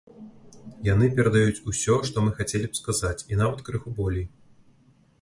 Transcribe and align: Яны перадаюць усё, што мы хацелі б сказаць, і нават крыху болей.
Яны 0.93 1.09
перадаюць 1.19 1.61
усё, 1.73 1.99
што 2.11 2.25
мы 2.25 2.31
хацелі 2.41 2.67
б 2.73 2.83
сказаць, 2.83 3.15
і 3.33 3.43
нават 3.45 3.59
крыху 3.69 3.89
болей. 4.01 4.27